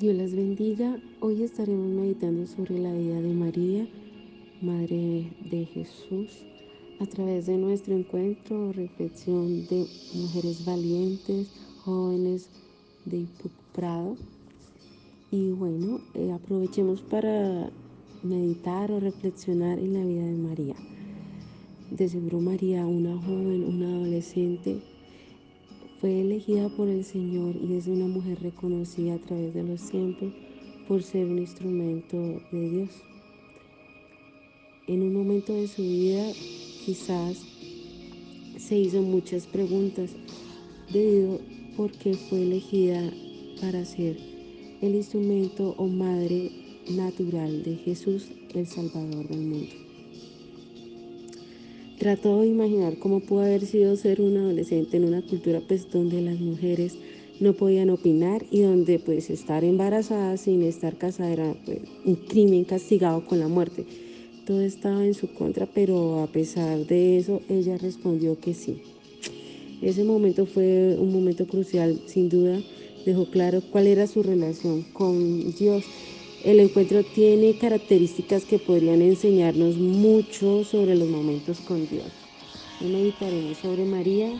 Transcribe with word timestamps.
Dios 0.00 0.16
las 0.16 0.34
bendiga. 0.34 0.98
Hoy 1.20 1.44
estaremos 1.44 1.86
meditando 1.86 2.48
sobre 2.48 2.80
la 2.80 2.92
vida 2.92 3.20
de 3.20 3.32
María, 3.32 3.86
Madre 4.60 5.30
de 5.48 5.66
Jesús, 5.66 6.44
a 6.98 7.06
través 7.06 7.46
de 7.46 7.56
nuestro 7.56 7.94
encuentro, 7.94 8.72
reflexión 8.72 9.68
de 9.68 9.86
mujeres 10.14 10.64
valientes, 10.64 11.48
jóvenes 11.84 12.50
de 13.04 13.18
Ipuc 13.18 13.52
Prado. 13.72 14.16
Y 15.30 15.50
bueno, 15.50 16.00
eh, 16.14 16.32
aprovechemos 16.32 17.00
para 17.00 17.70
meditar 18.24 18.90
o 18.90 18.98
reflexionar 18.98 19.78
en 19.78 19.94
la 19.94 20.04
vida 20.04 20.26
de 20.26 20.36
María. 20.36 20.74
De 21.92 22.08
seguro 22.08 22.40
María, 22.40 22.84
una 22.84 23.16
joven, 23.16 23.62
una 23.62 23.86
adolescente, 23.94 24.80
fue 26.00 26.20
elegida 26.20 26.68
por 26.70 26.88
el 26.88 27.04
Señor 27.04 27.54
y 27.56 27.74
es 27.74 27.86
una 27.86 28.06
mujer 28.06 28.38
reconocida 28.42 29.14
a 29.14 29.18
través 29.18 29.54
de 29.54 29.62
los 29.62 29.90
tiempos 29.90 30.32
por 30.86 31.02
ser 31.02 31.26
un 31.26 31.38
instrumento 31.38 32.16
de 32.52 32.70
Dios. 32.70 32.90
En 34.86 35.02
un 35.02 35.14
momento 35.14 35.54
de 35.54 35.66
su 35.66 35.82
vida 35.82 36.30
quizás 36.84 37.42
se 38.58 38.78
hizo 38.78 39.02
muchas 39.02 39.46
preguntas 39.46 40.10
debido 40.92 41.40
por 41.76 41.90
qué 41.92 42.14
fue 42.14 42.42
elegida 42.42 43.12
para 43.60 43.84
ser 43.84 44.18
el 44.80 44.94
instrumento 44.94 45.74
o 45.78 45.86
madre 45.86 46.50
natural 46.90 47.62
de 47.62 47.76
Jesús, 47.76 48.28
el 48.54 48.66
Salvador 48.66 49.26
del 49.28 49.40
mundo. 49.40 49.83
Trató 52.04 52.42
de 52.42 52.48
imaginar 52.48 52.98
cómo 52.98 53.20
pudo 53.20 53.44
haber 53.44 53.64
sido 53.64 53.96
ser 53.96 54.20
una 54.20 54.40
adolescente 54.40 54.98
en 54.98 55.06
una 55.06 55.22
cultura 55.22 55.62
pues 55.66 55.90
donde 55.90 56.20
las 56.20 56.38
mujeres 56.38 56.98
no 57.40 57.54
podían 57.54 57.88
opinar 57.88 58.44
y 58.50 58.60
donde 58.60 58.98
pues 58.98 59.30
estar 59.30 59.64
embarazada 59.64 60.36
sin 60.36 60.62
estar 60.64 60.98
casada 60.98 61.32
era 61.32 61.54
pues, 61.64 61.78
un 62.04 62.16
crimen 62.16 62.64
castigado 62.64 63.24
con 63.24 63.40
la 63.40 63.48
muerte. 63.48 63.86
Todo 64.44 64.60
estaba 64.60 65.02
en 65.06 65.14
su 65.14 65.32
contra, 65.32 65.64
pero 65.64 66.22
a 66.22 66.26
pesar 66.26 66.84
de 66.84 67.16
eso 67.16 67.40
ella 67.48 67.78
respondió 67.78 68.38
que 68.38 68.52
sí. 68.52 68.82
Ese 69.80 70.04
momento 70.04 70.44
fue 70.44 70.98
un 71.00 71.10
momento 71.10 71.46
crucial, 71.46 72.02
sin 72.04 72.28
duda, 72.28 72.60
dejó 73.06 73.30
claro 73.30 73.62
cuál 73.72 73.86
era 73.86 74.06
su 74.06 74.22
relación 74.22 74.82
con 74.92 75.54
Dios 75.54 75.84
el 76.44 76.60
encuentro 76.60 77.02
tiene 77.02 77.56
características 77.56 78.44
que 78.44 78.58
podrían 78.58 79.00
enseñarnos 79.00 79.76
mucho 79.76 80.62
sobre 80.62 80.94
los 80.94 81.08
momentos 81.08 81.58
con 81.60 81.88
Dios. 81.88 82.04
Meditaremos 82.80 83.56
sobre 83.58 83.86
María 83.86 84.30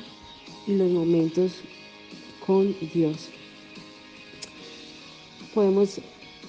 y 0.66 0.72
los 0.74 0.91
momentos 0.91 1.52
con 2.46 2.77
Dios. 2.92 3.30
Podemos 5.55 5.98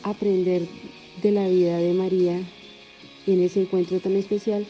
aprender 0.03 0.67
de 1.23 1.31
la 1.31 1.47
vida 1.47 1.77
de 1.77 1.93
María 1.93 2.41
en 3.25 3.41
ese 3.41 3.61
encuentro 3.61 4.01
tan 4.01 4.17
especial 4.17 4.65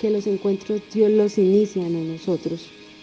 que 0.00 0.08
los 0.08 0.26
encuentros 0.26 0.80
Dios 0.92 1.10
los 1.10 1.36
inician 1.36 1.94
a 1.96 2.00
nosotros. 2.00 2.62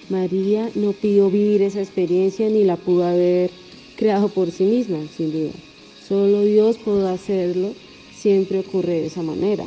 María 0.10 0.72
no 0.74 0.92
pidió 0.92 1.30
vivir 1.30 1.62
esa 1.62 1.82
experiencia 1.82 2.50
ni 2.50 2.64
la 2.64 2.78
pudo 2.78 3.06
haber 3.06 3.52
creado 3.96 4.28
por 4.28 4.50
sí 4.50 4.64
misma, 4.64 4.98
sin 5.16 5.32
duda. 5.32 5.52
Solo 6.12 6.42
Dios 6.42 6.78
puede 6.78 7.08
hacerlo, 7.08 7.70
siempre 8.14 8.60
ocurre 8.60 9.00
de 9.00 9.06
esa 9.06 9.22
manera. 9.24 9.64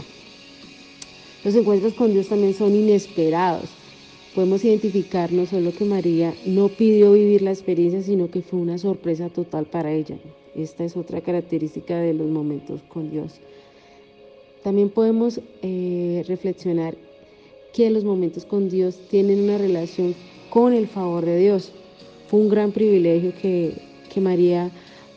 Los 1.42 1.54
encuentros 1.54 1.94
con 1.94 2.12
Dios 2.12 2.28
también 2.28 2.52
son 2.52 2.74
inesperados. 2.74 3.70
Podemos 4.34 4.62
identificar 4.62 5.32
no 5.32 5.46
solo 5.46 5.72
que 5.72 5.86
María 5.86 6.34
no 6.44 6.68
pidió 6.68 7.14
vivir 7.14 7.40
la 7.40 7.50
experiencia, 7.50 8.02
sino 8.02 8.30
que 8.30 8.42
fue 8.42 8.60
una 8.60 8.76
sorpresa 8.76 9.30
total 9.30 9.64
para 9.64 9.90
ella. 9.90 10.18
Esta 10.54 10.84
es 10.84 10.98
otra 10.98 11.22
característica 11.22 11.96
de 11.96 12.12
los 12.12 12.28
momentos 12.28 12.82
con 12.88 13.10
Dios. 13.10 13.40
También 14.62 14.90
podemos 14.90 15.40
eh, 15.62 16.24
reflexionar 16.28 16.94
que 17.72 17.88
los 17.88 18.04
momentos 18.04 18.44
con 18.44 18.68
Dios 18.68 18.98
tienen 19.08 19.40
una 19.44 19.56
relación 19.56 20.14
con 20.50 20.74
el 20.74 20.88
favor 20.88 21.24
de 21.24 21.38
Dios. 21.38 21.72
Fue 22.28 22.38
un 22.38 22.50
gran 22.50 22.70
privilegio 22.72 23.33
que, 23.40 23.78
que 24.12 24.20
María 24.20 24.70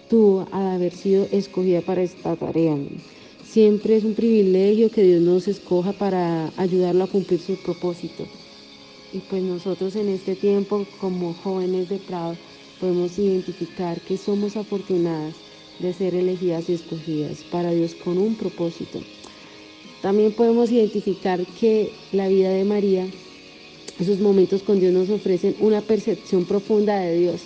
tuvo 0.09 0.47
al 0.51 0.67
haber 0.67 0.93
sido 0.93 1.27
escogida 1.31 1.81
para 1.81 2.03
esta 2.03 2.35
tarea. 2.35 2.77
Siempre 3.43 3.95
es 3.95 4.03
un 4.03 4.13
privilegio 4.13 4.89
que 4.89 5.03
Dios 5.03 5.21
nos 5.21 5.47
escoja 5.47 5.93
para 5.93 6.51
ayudarlo 6.57 7.03
a 7.03 7.07
cumplir 7.07 7.39
su 7.39 7.55
propósito. 7.55 8.25
Y 9.13 9.19
pues 9.19 9.41
nosotros 9.41 9.95
en 9.95 10.09
este 10.09 10.35
tiempo, 10.35 10.85
como 10.99 11.33
jóvenes 11.33 11.89
de 11.89 11.97
Prado, 11.97 12.35
podemos 12.79 13.17
identificar 13.17 13.99
que 14.01 14.17
somos 14.17 14.57
afortunadas 14.57 15.35
de 15.79 15.93
ser 15.93 16.15
elegidas 16.15 16.69
y 16.69 16.73
escogidas 16.73 17.43
para 17.51 17.71
Dios 17.71 17.95
con 17.95 18.17
un 18.17 18.35
propósito. 18.35 18.99
También 20.01 20.31
podemos 20.33 20.71
identificar 20.71 21.43
que 21.59 21.91
la 22.11 22.27
vida 22.27 22.49
de 22.49 22.63
María, 22.63 23.07
esos 23.99 24.19
momentos 24.19 24.61
con 24.61 24.79
Dios 24.79 24.93
nos 24.93 25.09
ofrecen 25.09 25.55
una 25.59 25.81
percepción 25.81 26.45
profunda 26.45 26.99
de 26.99 27.17
Dios 27.17 27.41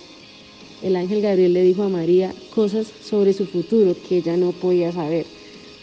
el 0.82 0.96
ángel 0.96 1.22
Gabriel 1.22 1.52
le 1.52 1.62
dijo 1.62 1.82
a 1.82 1.88
María 1.88 2.34
cosas 2.54 2.86
sobre 3.02 3.32
su 3.32 3.46
futuro 3.46 3.94
que 4.08 4.18
ella 4.18 4.36
no 4.36 4.52
podía 4.52 4.92
saber. 4.92 5.26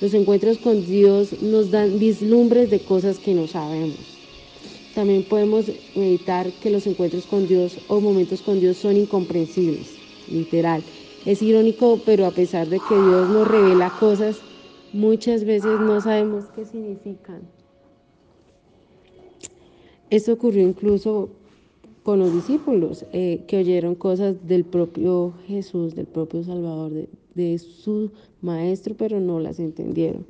Los 0.01 0.13
encuentros 0.13 0.57
con 0.57 0.85
Dios 0.85 1.41
nos 1.41 1.71
dan 1.71 1.99
vislumbres 1.99 2.69
de 2.69 2.79
cosas 2.79 3.17
que 3.19 3.33
no 3.33 3.47
sabemos. 3.47 3.97
También 4.95 5.23
podemos 5.23 5.65
meditar 5.95 6.51
que 6.61 6.69
los 6.69 6.87
encuentros 6.87 7.25
con 7.25 7.47
Dios 7.47 7.77
o 7.87 7.99
momentos 8.01 8.41
con 8.41 8.59
Dios 8.59 8.77
son 8.77 8.97
incomprensibles, 8.97 9.95
literal. 10.29 10.83
Es 11.25 11.41
irónico, 11.41 11.99
pero 12.05 12.25
a 12.25 12.31
pesar 12.31 12.67
de 12.67 12.79
que 12.79 12.95
Dios 12.95 13.29
nos 13.29 13.47
revela 13.47 13.93
cosas, 13.99 14.37
muchas 14.93 15.43
veces 15.43 15.79
no 15.79 16.01
sabemos 16.01 16.45
qué 16.55 16.65
significan. 16.65 17.41
Esto 20.09 20.33
ocurrió 20.33 20.67
incluso 20.67 21.29
con 22.03 22.19
los 22.19 22.33
discípulos 22.33 23.05
eh, 23.11 23.43
que 23.47 23.57
oyeron 23.57 23.95
cosas 23.95 24.47
del 24.47 24.63
propio 24.63 25.33
Jesús, 25.45 25.95
del 25.95 26.07
propio 26.07 26.43
Salvador, 26.43 26.91
de, 27.35 27.57
su 27.57 28.11
maestro, 28.41 28.95
pero 28.97 29.19
no 29.19 29.39
las 29.39 29.59
entendieron. 29.59 30.25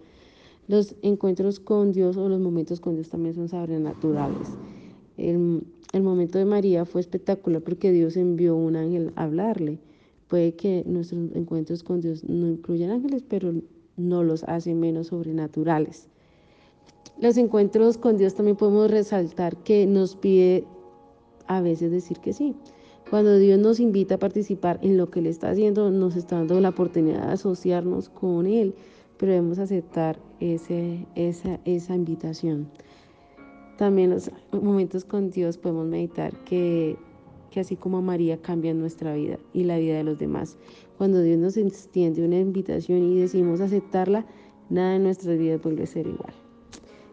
Los 0.67 0.95
encuentros 1.01 1.59
con 1.59 1.91
Dios 1.91 2.17
o 2.17 2.29
los 2.29 2.39
momentos 2.39 2.79
con 2.79 2.95
Dios 2.95 3.09
también 3.09 3.33
son 3.33 3.49
sobrenaturales. 3.49 4.49
El, 5.17 5.63
el 5.91 6.03
momento 6.03 6.37
de 6.37 6.45
María 6.45 6.85
fue 6.85 7.01
espectacular 7.01 7.61
porque 7.61 7.91
Dios 7.91 8.15
envió 8.15 8.55
un 8.55 8.75
ángel 8.75 9.11
a 9.15 9.23
hablarle. 9.23 9.79
Puede 10.27 10.53
que 10.53 10.83
nuestros 10.85 11.31
encuentros 11.33 11.81
con 11.81 12.01
Dios 12.01 12.23
no 12.23 12.47
incluyan 12.47 12.91
ángeles, 12.91 13.23
pero 13.27 13.53
no 13.97 14.23
los 14.23 14.43
hacen 14.43 14.79
menos 14.79 15.07
sobrenaturales. 15.07 16.07
Los 17.19 17.35
encuentros 17.37 17.97
con 17.97 18.17
Dios 18.17 18.35
también 18.35 18.55
podemos 18.55 18.89
resaltar 18.89 19.57
que 19.57 19.85
nos 19.85 20.15
pide 20.15 20.63
a 21.49 21.59
veces 21.61 21.91
decir 21.91 22.19
que 22.19 22.31
sí. 22.31 22.55
Cuando 23.09 23.37
Dios 23.39 23.59
nos 23.59 23.79
invita 23.79 24.15
a 24.15 24.19
participar 24.19 24.79
en 24.83 24.95
lo 24.95 25.09
que 25.09 25.19
Él 25.19 25.25
está 25.25 25.49
haciendo, 25.49 25.89
nos 25.89 26.15
está 26.15 26.37
dando 26.37 26.61
la 26.61 26.69
oportunidad 26.69 27.25
de 27.25 27.33
asociarnos 27.33 28.07
con 28.07 28.45
Él, 28.45 28.75
pero 29.17 29.31
debemos 29.31 29.57
aceptar 29.57 30.19
ese, 30.39 31.07
esa, 31.15 31.59
esa 31.65 31.95
invitación. 31.95 32.69
También 33.77 34.11
los 34.11 34.29
momentos 34.51 35.05
con 35.05 35.31
Dios 35.31 35.57
podemos 35.57 35.87
meditar 35.87 36.37
que, 36.43 36.97
que 37.49 37.61
así 37.61 37.75
como 37.75 38.01
María 38.03 38.37
cambia 38.37 38.73
nuestra 38.75 39.15
vida 39.15 39.39
y 39.51 39.63
la 39.63 39.79
vida 39.79 39.97
de 39.97 40.03
los 40.03 40.19
demás. 40.19 40.55
Cuando 40.97 41.21
Dios 41.23 41.39
nos 41.39 41.57
extiende 41.57 42.23
una 42.23 42.37
invitación 42.37 43.01
y 43.01 43.19
decimos 43.19 43.59
aceptarla, 43.59 44.23
nada 44.69 44.97
en 44.97 45.03
nuestras 45.03 45.39
vidas 45.39 45.63
vuelve 45.63 45.83
a 45.83 45.87
ser 45.87 46.05
igual, 46.05 46.33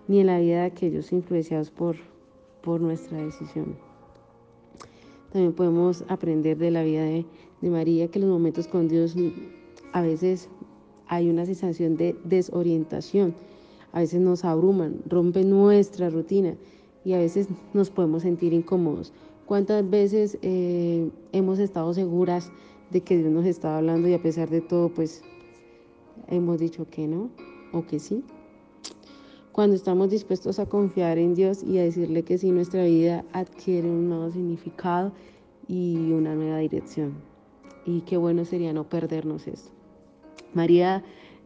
ni 0.09 0.21
en 0.21 0.27
la 0.27 0.39
vida 0.41 0.61
de 0.61 0.67
aquellos 0.67 1.11
influenciados 1.11 1.71
por, 1.71 1.97
por 2.61 2.83
nuestra 2.83 3.17
decisión. 3.25 3.86
También 5.33 5.53
podemos 5.53 6.05
aprender 6.09 6.57
de 6.59 6.71
la 6.71 6.83
vida 6.83 7.05
de, 7.05 7.25
María 7.63 8.09
que 8.09 8.21
los 8.21 8.29
momentos 8.29 8.69
con 8.69 8.87
Dios 8.87 9.17
a 9.93 10.01
veces 10.01 10.49
hay 11.09 11.28
una 11.28 11.47
sensación 11.47 11.97
de 11.97 12.15
desorientación, 12.23 13.34
a 13.93 14.01
veces 14.01 14.21
nos 14.21 14.45
abruman, 14.45 15.03
rompen 15.07 15.51
nuestra 15.51 16.11
rutina 16.11 16.55
y 17.05 17.15
a 17.15 17.19
veces 17.19 17.49
nos 17.75 17.91
podemos 17.91 18.23
sentir 18.23 18.53
incómodos. 18.53 19.13
¿Cuántas 19.47 19.89
veces 19.89 20.39
eh, 20.43 21.11
hemos 21.33 21.59
estado 21.59 21.93
seguras 21.95 22.53
de 22.91 23.01
que 23.01 23.19
Dios 23.19 23.33
nos 23.33 23.47
estaba 23.47 23.79
hablando 23.79 24.09
y 24.09 24.15
a 24.15 24.22
pesar 24.22 24.51
de 24.51 24.61
todo, 24.61 24.89
pues 24.89 25.22
hemos 26.29 26.59
dicho 26.59 26.87
que 26.89 27.07
no 27.09 27.31
o 27.72 27.84
que 27.84 27.99
sí? 27.99 28.22
Cuando 29.57 29.75
estamos 29.75 30.11
dispuestos 30.11 30.59
a 30.59 30.67
confiar 30.67 31.17
en 31.17 31.35
Dios 31.35 31.63
y 31.63 31.79
a 31.79 31.83
decirle 31.83 32.25
que 32.25 32.37
sí, 32.37 32.51
nuestra 32.51 32.85
vida 32.85 33.25
adquiere 33.33 33.89
un 33.89 34.07
nuevo 34.07 34.31
significado 34.31 35.13
y 35.67 36.13
una 36.13 36.35
nueva 36.35 36.59
dirección. 36.59 37.15
Y 37.87 38.03
qué 38.03 38.19
bueno 38.19 38.45
sería 38.45 38.75
no 38.75 38.87
perdernos 38.87 39.47
esto. 39.47 39.71
María, 40.53 41.03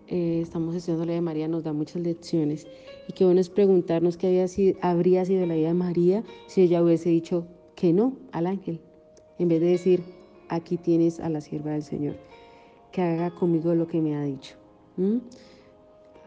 eh, 0.08 0.40
estamos 0.42 0.74
estudiando 0.74 1.06
de 1.06 1.20
María, 1.20 1.46
nos 1.46 1.62
da 1.62 1.72
muchas 1.72 2.02
lecciones. 2.02 2.66
Y 3.06 3.12
qué 3.12 3.24
bueno 3.24 3.40
es 3.40 3.48
preguntarnos 3.48 4.16
qué 4.16 4.26
había 4.26 4.48
sido, 4.48 4.76
habría 4.82 5.24
sido 5.24 5.46
la 5.46 5.54
vida 5.54 5.68
de 5.68 5.74
María 5.74 6.24
si 6.48 6.62
ella 6.62 6.82
hubiese 6.82 7.10
dicho 7.10 7.46
que 7.76 7.92
no 7.92 8.16
al 8.32 8.48
ángel, 8.48 8.80
en 9.38 9.46
vez 9.46 9.60
de 9.60 9.68
decir, 9.68 10.02
aquí 10.48 10.78
tienes 10.78 11.20
a 11.20 11.28
la 11.28 11.40
sierva 11.40 11.70
del 11.70 11.84
Señor. 11.84 12.16
que 12.90 13.02
haga 13.02 13.30
conmigo 13.30 13.72
lo 13.76 13.86
que 13.86 14.00
me 14.00 14.16
ha 14.16 14.24
dicho. 14.24 14.56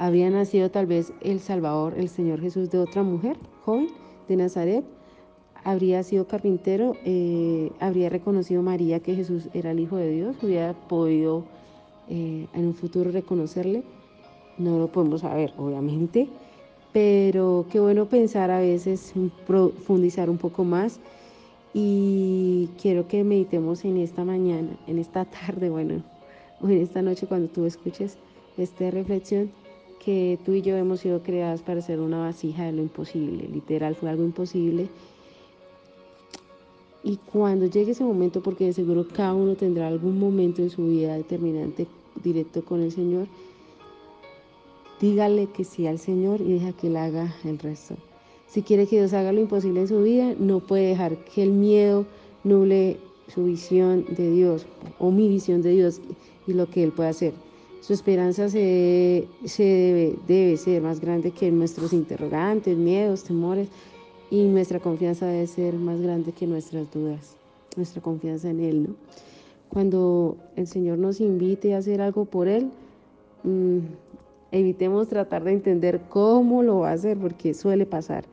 Había 0.03 0.29
nacido 0.29 0.69
tal 0.69 0.85
vez 0.85 1.13
el 1.21 1.39
Salvador, 1.39 1.93
el 1.95 2.09
Señor 2.09 2.41
Jesús, 2.41 2.69
de 2.69 2.77
otra 2.77 3.03
mujer 3.03 3.37
joven 3.63 3.87
de 4.27 4.35
Nazaret. 4.35 4.83
Habría 5.63 6.03
sido 6.03 6.27
carpintero, 6.27 6.97
eh, 7.05 7.71
habría 7.79 8.09
reconocido 8.09 8.61
María 8.61 8.99
que 8.99 9.15
Jesús 9.15 9.47
era 9.53 9.71
el 9.71 9.79
Hijo 9.79 9.95
de 9.95 10.11
Dios, 10.11 10.35
hubiera 10.43 10.73
podido 10.73 11.45
eh, 12.09 12.47
en 12.53 12.65
un 12.65 12.73
futuro 12.73 13.11
reconocerle. 13.11 13.81
No 14.57 14.77
lo 14.77 14.89
podemos 14.91 15.21
saber, 15.21 15.53
obviamente, 15.57 16.27
pero 16.91 17.65
qué 17.71 17.79
bueno 17.79 18.05
pensar 18.09 18.51
a 18.51 18.59
veces, 18.59 19.13
profundizar 19.47 20.29
un 20.29 20.37
poco 20.37 20.65
más. 20.65 20.99
Y 21.73 22.67
quiero 22.81 23.07
que 23.07 23.23
meditemos 23.23 23.85
en 23.85 23.95
esta 23.95 24.25
mañana, 24.25 24.75
en 24.85 24.99
esta 24.99 25.23
tarde, 25.47 25.69
bueno, 25.69 26.03
o 26.59 26.67
en 26.67 26.81
esta 26.81 27.01
noche 27.01 27.25
cuando 27.25 27.47
tú 27.47 27.65
escuches 27.65 28.17
esta 28.57 28.91
reflexión, 28.91 29.49
que 30.03 30.37
tú 30.45 30.53
y 30.53 30.61
yo 30.61 30.75
hemos 30.75 30.99
sido 30.99 31.23
creadas 31.23 31.61
para 31.61 31.81
ser 31.81 31.99
una 31.99 32.19
vasija 32.19 32.65
de 32.65 32.73
lo 32.73 32.81
imposible. 32.81 33.47
Literal, 33.47 33.95
fue 33.95 34.09
algo 34.09 34.23
imposible. 34.23 34.89
Y 37.03 37.17
cuando 37.17 37.65
llegue 37.65 37.91
ese 37.91 38.03
momento, 38.03 38.41
porque 38.41 38.65
de 38.65 38.73
seguro 38.73 39.07
cada 39.07 39.33
uno 39.33 39.55
tendrá 39.55 39.87
algún 39.87 40.19
momento 40.19 40.61
en 40.61 40.69
su 40.69 40.87
vida 40.87 41.15
determinante 41.15 41.87
directo 42.23 42.63
con 42.63 42.81
el 42.81 42.91
Señor, 42.91 43.27
dígale 45.01 45.47
que 45.47 45.63
sí 45.63 45.85
al 45.87 45.99
Señor 45.99 46.41
y 46.41 46.53
deja 46.53 46.71
que 46.73 46.87
Él 46.87 46.97
haga 46.97 47.35
el 47.43 47.59
resto. 47.59 47.95
Si 48.47 48.61
quiere 48.61 48.87
que 48.87 48.97
Dios 48.97 49.13
haga 49.13 49.33
lo 49.33 49.41
imposible 49.41 49.81
en 49.81 49.87
su 49.87 50.01
vida, 50.01 50.35
no 50.37 50.59
puede 50.59 50.87
dejar 50.87 51.17
que 51.25 51.43
el 51.43 51.51
miedo 51.51 52.05
nuble 52.43 52.97
su 53.33 53.45
visión 53.45 54.05
de 54.15 54.31
Dios 54.31 54.65
o 54.99 55.11
mi 55.11 55.27
visión 55.27 55.61
de 55.61 55.71
Dios 55.71 56.01
y 56.45 56.53
lo 56.53 56.69
que 56.69 56.83
Él 56.83 56.91
puede 56.91 57.09
hacer. 57.09 57.33
Su 57.83 57.91
esperanza 57.91 58.47
se, 58.47 59.27
debe, 60.25 60.55
ser 60.55 60.81
más 60.81 61.01
grande 61.01 61.31
que 61.31 61.51
nuestros 61.51 61.91
interrogantes, 61.91 62.77
miedos, 62.77 63.25
temores 63.25 63.67
y 64.31 64.45
nuestra 64.45 64.79
confianza 64.79 65.25
debe 65.25 65.47
ser 65.47 65.73
más 65.73 65.99
grande 65.99 66.31
que 66.31 66.47
nuestras 66.47 66.89
dudas, 66.93 67.35
nuestra 67.75 68.01
confianza 68.01 68.49
en 68.49 68.61
Él. 68.61 68.95
Cuando 69.67 70.37
el 70.55 70.65
Señor 70.65 70.97
nos 70.97 71.19
invite 71.19 71.75
a 71.75 71.79
hacer 71.79 71.99
algo 71.99 72.23
por 72.23 72.47
Él, 72.47 72.71
mm, 73.43 73.79
evitemos 74.53 75.09
tratar 75.09 75.43
de 75.43 75.51
entender 75.51 76.03
cómo 76.07 76.63
lo 76.63 76.79
va 76.79 76.91
a 76.91 76.93
hacer, 76.93 77.17
porque 77.17 77.53
suele 77.53 77.85
pasar, 77.85 78.23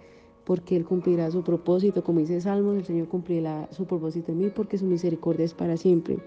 porque 0.44 0.76
Él 0.76 0.84
cumplirá 0.84 1.28
su 1.32 1.42
propósito, 1.42 2.04
como 2.04 2.20
dice 2.20 2.40
Salmos, 2.40 2.76
el 2.76 2.84
Señor 2.84 3.08
cumplirá 3.08 3.68
su 3.72 3.84
propósito 3.84 4.30
en 4.30 4.38
mí, 4.38 4.52
porque 4.54 4.78
su 4.78 4.84
misericordia 4.84 5.44
es 5.44 5.54
para 5.54 5.76
siempre. 5.76 6.18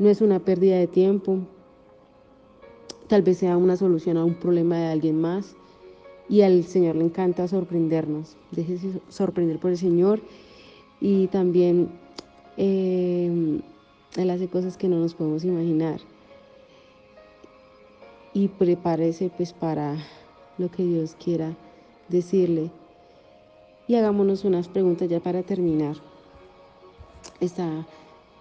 No 0.00 0.08
es 0.08 0.20
una 0.20 0.40
pérdida 0.40 0.78
de 0.78 0.88
tiempo, 0.88 1.38
tal 3.10 3.22
vez 3.22 3.38
sea 3.38 3.56
una 3.56 3.76
solución 3.76 4.16
a 4.16 4.24
un 4.24 4.34
problema 4.34 4.78
de 4.78 4.86
alguien 4.86 5.20
más. 5.20 5.56
Y 6.28 6.42
al 6.42 6.62
Señor 6.62 6.94
le 6.94 7.04
encanta 7.04 7.48
sorprendernos. 7.48 8.36
Déjese 8.52 9.00
sorprender 9.08 9.58
por 9.58 9.72
el 9.72 9.78
Señor. 9.78 10.20
Y 11.00 11.26
también 11.26 11.90
eh, 12.56 13.60
Él 14.16 14.30
hace 14.30 14.46
cosas 14.46 14.76
que 14.76 14.86
no 14.86 15.00
nos 15.00 15.14
podemos 15.14 15.42
imaginar. 15.44 15.98
Y 18.32 18.46
prepárese 18.46 19.28
pues 19.36 19.52
para 19.52 19.96
lo 20.56 20.70
que 20.70 20.84
Dios 20.84 21.16
quiera 21.22 21.56
decirle. 22.08 22.70
Y 23.88 23.96
hagámonos 23.96 24.44
unas 24.44 24.68
preguntas 24.68 25.08
ya 25.08 25.18
para 25.18 25.42
terminar 25.42 25.96
esta 27.40 27.84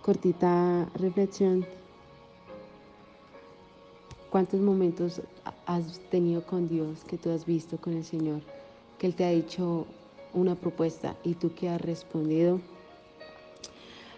cortita 0.03 0.87
reflexión. 0.93 1.65
¿Cuántos 4.29 4.59
momentos 4.59 5.21
has 5.65 5.99
tenido 6.11 6.45
con 6.45 6.69
Dios 6.69 7.03
que 7.05 7.17
tú 7.17 7.31
has 7.31 7.47
visto 7.47 7.77
con 7.77 7.93
el 7.93 8.03
Señor? 8.05 8.41
Que 8.99 9.07
Él 9.07 9.15
te 9.15 9.25
ha 9.25 9.31
dicho 9.31 9.87
una 10.35 10.53
propuesta 10.53 11.15
y 11.23 11.33
tú 11.33 11.51
que 11.55 11.67
has 11.67 11.81
respondido. 11.81 12.61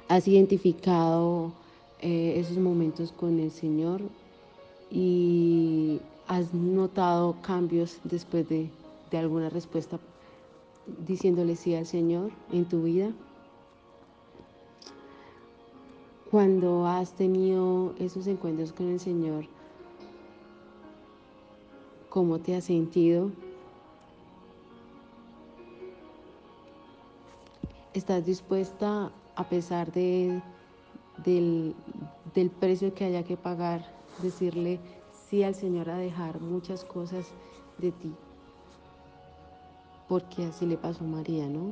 Has 0.10 0.28
identificado 0.28 1.54
eh, 2.02 2.34
esos 2.36 2.58
momentos 2.58 3.14
con 3.14 3.40
el 3.40 3.52
Señor 3.52 4.02
y 4.90 6.02
has 6.28 6.54
notado 6.54 7.38
cambios 7.42 8.00
después 8.04 8.50
de, 8.50 8.70
de 9.12 9.18
alguna 9.18 9.50
respuesta 9.50 9.98
diciéndole 11.08 11.56
sí 11.56 11.74
al 11.74 11.86
Señor 11.86 12.32
en 12.52 12.66
tu 12.66 12.84
vida. 12.84 13.14
Cuando 16.30 16.86
has 16.86 17.14
tenido 17.14 17.94
esos 17.98 18.28
encuentros 18.28 18.74
con 18.74 18.90
el 18.90 19.00
Señor, 19.00 19.46
¿Cómo 22.12 22.40
te 22.40 22.58
has 22.58 22.66
sentido? 22.66 23.32
¿Estás 27.94 28.26
dispuesta, 28.26 29.14
a 29.38 29.48
pesar 29.48 29.94
de, 29.94 30.42
del, 31.24 31.74
del 32.36 32.50
precio 32.50 32.94
que 32.94 33.06
haya 33.06 33.24
que 33.24 33.38
pagar, 33.38 33.86
decirle 34.22 34.82
sí 35.30 35.44
al 35.44 35.56
Señor 35.56 35.90
a 35.90 35.96
dejar 35.96 36.42
muchas 36.42 36.84
cosas 36.84 37.28
de 37.78 37.94
ti? 37.94 38.14
Porque 40.10 40.44
así 40.44 40.66
le 40.66 40.76
pasó 40.76 41.06
a 41.06 41.08
María, 41.08 41.48
¿no? 41.48 41.72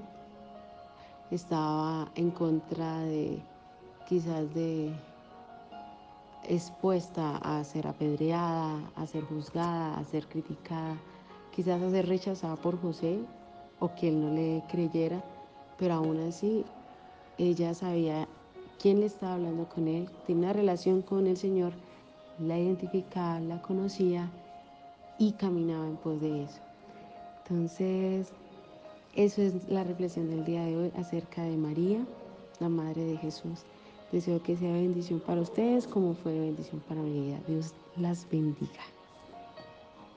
Estaba 1.32 2.14
en 2.16 2.32
contra 2.32 3.02
de 3.02 3.42
quizás 4.08 4.54
de 4.54 4.94
expuesta 6.50 7.38
a 7.38 7.64
ser 7.64 7.88
apedreada, 7.88 8.92
a 8.96 9.06
ser 9.06 9.24
juzgada, 9.24 9.98
a 9.98 10.04
ser 10.04 10.28
criticada, 10.28 10.98
quizás 11.56 11.82
a 11.82 11.92
ser 11.92 12.08
rechazada 12.08 12.56
por 12.56 12.82
José 12.82 13.20
o 13.80 13.94
que 13.94 14.10
él 14.10 14.20
no 14.22 14.34
le 14.34 14.64
creyera, 14.68 15.24
pero 15.78 15.94
aún 15.94 16.20
así 16.28 16.66
ella 17.38 17.74
sabía 17.74 18.28
quién 18.82 19.00
le 19.00 19.06
estaba 19.06 19.36
hablando 19.36 19.70
con 19.70 19.88
él, 19.88 20.10
tenía 20.26 20.46
una 20.46 20.54
relación 20.54 21.04
con 21.04 21.28
el 21.28 21.38
Señor, 21.38 21.74
la 22.40 22.58
identificaba, 22.58 23.40
la 23.40 23.62
conocía 23.62 24.30
y 25.20 25.34
caminaba 25.34 25.86
en 25.86 25.98
pos 25.98 26.20
de 26.20 26.44
eso. 26.44 26.60
Entonces, 27.44 28.34
eso 29.16 29.42
es 29.42 29.70
la 29.70 29.84
reflexión 29.84 30.30
del 30.30 30.46
día 30.46 30.64
de 30.64 30.78
hoy 30.78 30.92
acerca 30.98 31.44
de 31.44 31.58
María, 31.58 32.06
la 32.60 32.70
Madre 32.70 33.04
de 33.04 33.18
Jesús. 33.18 33.66
Deseo 34.12 34.42
que 34.42 34.58
sea 34.58 34.72
bendición 34.74 35.20
para 35.20 35.42
ustedes 35.42 35.88
como 35.88 36.16
fue 36.16 36.40
bendición 36.40 36.82
para 36.88 37.02
mi 37.02 37.28
vida. 37.28 37.40
Dios 37.48 37.74
las 37.96 38.28
bendiga. 38.30 38.99